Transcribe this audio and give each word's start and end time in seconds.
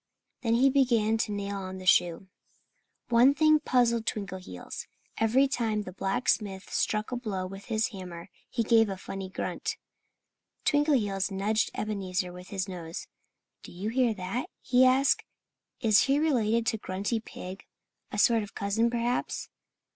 Then 0.41 0.55
he 0.55 0.71
began 0.71 1.19
to 1.19 1.31
nail 1.31 1.57
on 1.57 1.77
the 1.77 1.85
shoe. 1.85 2.27
One 3.09 3.35
thing 3.35 3.59
puzzled 3.59 4.07
Twinkleheels. 4.07 4.87
Every 5.19 5.47
time 5.47 5.83
the 5.83 5.93
blacksmith 5.93 6.73
struck 6.73 7.11
a 7.11 7.15
blow 7.15 7.45
with 7.45 7.65
his 7.65 7.89
hammer 7.89 8.29
he 8.49 8.63
gave 8.63 8.89
a 8.89 8.97
funny 8.97 9.29
grunt. 9.29 9.77
Twinkleheels 10.65 11.29
nudged 11.29 11.69
Ebenezer 11.75 12.33
with 12.33 12.47
his 12.47 12.67
nose. 12.67 13.05
"Do 13.61 13.71
you 13.71 13.89
hear 13.89 14.15
that?" 14.15 14.49
he 14.63 14.85
asked. 14.87 15.23
"Is 15.81 16.05
he 16.05 16.17
related 16.17 16.65
to 16.65 16.79
Grunty 16.79 17.19
Pig 17.19 17.67
a 18.11 18.17
sort 18.17 18.41
of 18.41 18.55
cousin, 18.55 18.89
perhaps?" 18.89 19.49